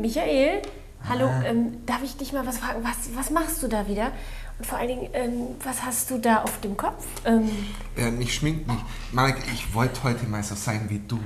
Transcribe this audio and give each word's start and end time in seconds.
Michael, 0.00 0.62
hallo, 1.08 1.28
ähm, 1.44 1.84
darf 1.86 2.02
ich 2.02 2.16
dich 2.16 2.32
mal 2.32 2.46
was 2.46 2.58
fragen? 2.58 2.84
Was, 2.84 3.14
was 3.14 3.30
machst 3.30 3.62
du 3.62 3.68
da 3.68 3.86
wieder? 3.88 4.12
Und 4.58 4.66
vor 4.66 4.78
allen 4.78 4.88
Dingen, 4.88 5.08
ähm, 5.12 5.32
was 5.64 5.82
hast 5.84 6.10
du 6.10 6.18
da 6.18 6.42
auf 6.42 6.60
dem 6.60 6.76
Kopf? 6.76 7.04
Ähm, 7.24 7.50
Ja, 7.96 8.08
ich 8.18 8.34
schmink 8.34 8.66
mich. 8.66 8.78
Marek, 9.12 9.36
ich 9.52 9.74
wollte 9.74 10.02
heute 10.02 10.26
mal 10.26 10.42
so 10.42 10.54
sein 10.54 10.86
wie 10.88 11.00
du. 11.00 11.18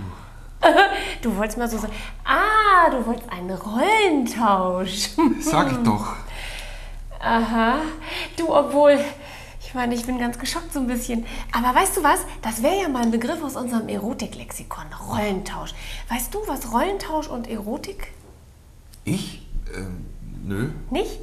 du 1.23 1.37
wolltest 1.37 1.59
mal 1.59 1.69
so 1.69 1.79
sagen, 1.79 1.93
ah, 2.25 2.91
du 2.91 3.07
wolltest 3.07 3.31
einen 3.31 3.51
Rollentausch. 3.51 5.11
Sag 5.41 5.73
ich 5.73 5.79
doch. 5.79 6.15
Aha, 7.21 7.77
du, 8.37 8.55
obwohl, 8.55 8.99
ich 9.61 9.75
meine, 9.75 9.95
ich 9.95 10.07
bin 10.07 10.19
ganz 10.19 10.39
geschockt 10.39 10.73
so 10.73 10.81
ein 10.81 10.87
bisschen. 10.87 11.27
Aber 11.53 11.79
weißt 11.79 11.97
du 11.97 12.03
was? 12.03 12.21
Das 12.43 12.63
wäre 12.63 12.81
ja 12.83 12.89
mal 12.89 13.03
ein 13.03 13.11
Begriff 13.11 13.43
aus 13.43 13.57
unserem 13.57 13.89
Erotiklexikon, 13.89 14.87
Rollentausch. 15.09 15.75
Weißt 16.09 16.33
du, 16.35 16.41
was 16.47 16.73
Rollentausch 16.73 17.29
und 17.29 17.49
Erotik 17.49 18.13
Ich? 19.05 19.43
Ähm, 19.75 20.07
nö. 20.45 20.71
Nicht? 20.91 21.19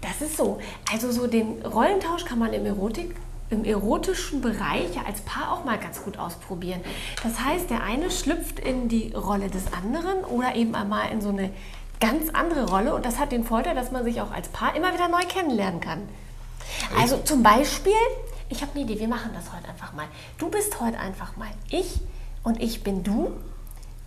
Das 0.00 0.20
ist 0.20 0.36
so. 0.36 0.58
Also 0.92 1.10
so 1.10 1.26
den 1.26 1.64
Rollentausch 1.64 2.24
kann 2.24 2.38
man 2.38 2.52
im 2.52 2.66
Erotik 2.66 3.14
im 3.50 3.64
erotischen 3.64 4.40
Bereich 4.40 4.94
ja 4.94 5.02
als 5.06 5.22
Paar 5.22 5.52
auch 5.52 5.64
mal 5.64 5.78
ganz 5.78 6.02
gut 6.02 6.18
ausprobieren. 6.18 6.80
Das 7.22 7.40
heißt, 7.40 7.70
der 7.70 7.82
eine 7.82 8.10
schlüpft 8.10 8.58
in 8.60 8.88
die 8.88 9.12
Rolle 9.12 9.48
des 9.48 9.72
anderen 9.72 10.24
oder 10.24 10.54
eben 10.54 10.74
einmal 10.74 11.10
in 11.10 11.20
so 11.20 11.30
eine 11.30 11.50
ganz 12.00 12.30
andere 12.30 12.68
Rolle 12.68 12.94
und 12.94 13.04
das 13.04 13.18
hat 13.18 13.32
den 13.32 13.44
Vorteil, 13.44 13.74
dass 13.74 13.90
man 13.90 14.04
sich 14.04 14.20
auch 14.20 14.30
als 14.30 14.48
Paar 14.48 14.76
immer 14.76 14.92
wieder 14.92 15.08
neu 15.08 15.22
kennenlernen 15.26 15.80
kann. 15.80 16.02
Also 16.98 17.18
zum 17.18 17.42
Beispiel, 17.42 17.92
ich 18.50 18.62
habe 18.62 18.72
eine 18.74 18.82
Idee, 18.82 19.00
wir 19.00 19.08
machen 19.08 19.30
das 19.34 19.52
heute 19.52 19.68
einfach 19.68 19.94
mal. 19.94 20.06
Du 20.36 20.48
bist 20.48 20.80
heute 20.80 20.98
einfach 20.98 21.36
mal 21.36 21.48
ich 21.70 22.00
und 22.44 22.62
ich 22.62 22.84
bin 22.84 23.02
du 23.02 23.32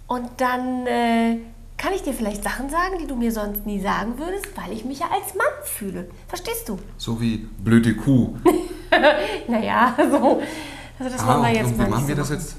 und 0.08 0.30
dann 0.38 0.88
äh, 0.88 1.38
kann 1.82 1.94
ich 1.94 2.04
dir 2.04 2.14
vielleicht 2.14 2.44
Sachen 2.44 2.70
sagen, 2.70 3.00
die 3.02 3.08
du 3.08 3.16
mir 3.16 3.32
sonst 3.32 3.66
nie 3.66 3.82
sagen 3.82 4.20
würdest, 4.20 4.56
weil 4.56 4.72
ich 4.72 4.86
mich 4.86 5.00
ja 5.00 5.08
als 5.08 5.34
Mann 5.34 5.48
fühle. 5.64 6.08
Verstehst 6.28 6.70
du? 6.70 6.78
So 6.98 7.20
wie 7.20 7.38
blöde 7.38 7.96
Kuh. 7.96 8.36
Naja, 9.48 9.96
so. 9.98 10.42
Also 11.00 11.12
das 11.12 11.26
wollen 11.26 11.42
wir 11.44 11.54
jetzt 11.54 11.68
und 11.68 11.78
mal 11.78 11.88
wie 11.88 11.90
machen 11.90 12.08
wir 12.10 12.16
das 12.16 12.30
jetzt? 12.30 12.58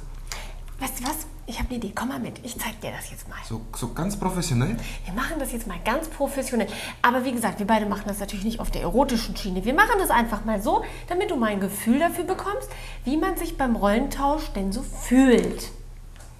Weißt 0.80 0.98
du 0.98 1.04
was? 1.04 1.26
Ich 1.46 1.58
habe 1.58 1.68
eine 1.68 1.76
Idee. 1.76 1.92
Komm 1.94 2.08
mal 2.08 2.18
mit. 2.18 2.40
Ich 2.42 2.58
zeig 2.58 2.80
dir 2.80 2.90
das 2.90 3.10
jetzt 3.10 3.28
mal. 3.28 3.36
So, 3.46 3.60
so 3.76 3.92
ganz 3.92 4.16
professionell? 4.16 4.76
Wir 5.04 5.12
machen 5.12 5.34
das 5.38 5.52
jetzt 5.52 5.66
mal 5.66 5.76
ganz 5.84 6.08
professionell. 6.08 6.68
Aber 7.02 7.26
wie 7.26 7.32
gesagt, 7.32 7.58
wir 7.58 7.66
beide 7.66 7.84
machen 7.84 8.04
das 8.06 8.18
natürlich 8.18 8.46
nicht 8.46 8.60
auf 8.60 8.70
der 8.70 8.80
erotischen 8.80 9.36
Schiene. 9.36 9.62
Wir 9.64 9.74
machen 9.74 9.98
das 9.98 10.08
einfach 10.08 10.46
mal 10.46 10.62
so, 10.62 10.82
damit 11.08 11.30
du 11.30 11.36
mal 11.36 11.50
ein 11.50 11.60
Gefühl 11.60 11.98
dafür 11.98 12.24
bekommst, 12.24 12.70
wie 13.04 13.18
man 13.18 13.36
sich 13.36 13.58
beim 13.58 13.76
Rollentausch 13.76 14.48
denn 14.56 14.72
so 14.72 14.82
fühlt. 14.82 15.70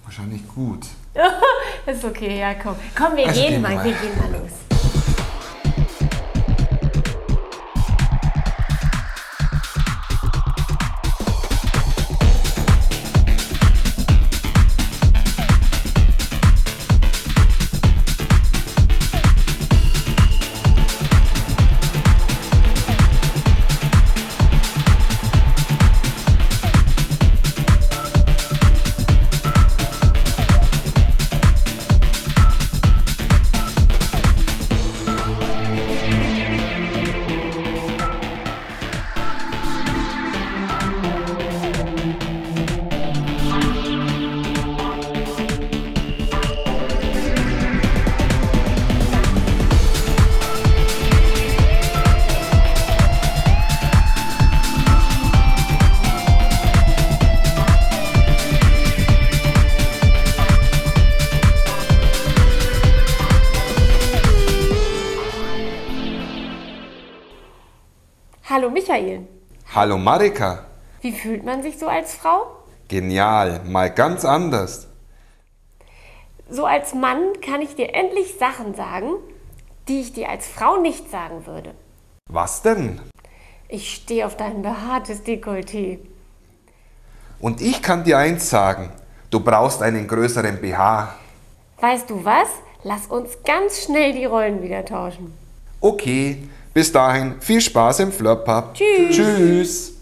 Wahrscheinlich 0.03 0.47
gut. 0.47 0.87
ist 1.85 2.03
okay, 2.03 2.39
ja, 2.39 2.53
komm. 2.55 2.75
Komm, 2.95 3.15
wir 3.15 3.27
Also 3.27 3.41
gehen 3.41 3.61
mal. 3.61 3.83
Wir 3.83 3.93
gehen 3.93 4.17
mal 4.17 4.31
los. 4.39 4.62
Hallo 68.63 68.71
Michael. 68.71 69.27
Hallo 69.75 69.97
Marika. 69.97 70.63
Wie 71.01 71.11
fühlt 71.11 71.43
man 71.43 71.61
sich 71.61 71.77
so 71.77 71.87
als 71.87 72.15
Frau? 72.15 72.45
Genial. 72.87 73.59
Mal 73.65 73.91
ganz 73.91 74.23
anders. 74.23 74.87
So 76.49 76.65
als 76.65 76.93
Mann 76.93 77.41
kann 77.41 77.59
ich 77.61 77.75
dir 77.75 77.93
endlich 77.93 78.35
Sachen 78.39 78.73
sagen, 78.73 79.15
die 79.89 79.99
ich 79.99 80.13
dir 80.13 80.29
als 80.29 80.47
Frau 80.47 80.77
nicht 80.77 81.11
sagen 81.11 81.45
würde. 81.45 81.73
Was 82.29 82.61
denn? 82.61 83.01
Ich 83.67 83.93
stehe 83.93 84.25
auf 84.25 84.37
dein 84.37 84.61
behaartes 84.61 85.25
Dekolleté. 85.25 85.99
Und 87.41 87.59
ich 87.59 87.81
kann 87.81 88.05
dir 88.05 88.17
eins 88.17 88.49
sagen. 88.49 88.93
Du 89.29 89.41
brauchst 89.41 89.81
einen 89.81 90.07
größeren 90.07 90.61
BH. 90.61 91.13
Weißt 91.81 92.09
du 92.09 92.23
was? 92.23 92.47
Lass 92.83 93.07
uns 93.07 93.43
ganz 93.43 93.83
schnell 93.83 94.13
die 94.13 94.23
Rollen 94.23 94.63
wieder 94.63 94.85
tauschen. 94.85 95.42
Okay. 95.83 96.37
Bis 96.73 96.91
dahin 96.91 97.35
viel 97.41 97.59
Spaß 97.59 97.99
im 97.99 98.11
Flirtpub. 98.11 98.73
Tschüss. 98.73 99.15
Tschüss. 99.15 99.92